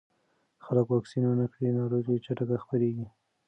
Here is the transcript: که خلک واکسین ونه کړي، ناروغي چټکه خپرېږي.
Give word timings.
که 0.57 0.61
خلک 0.65 0.85
واکسین 0.91 1.23
ونه 1.25 1.47
کړي، 1.53 1.69
ناروغي 1.79 2.15
چټکه 2.25 2.57
خپرېږي. 2.63 3.07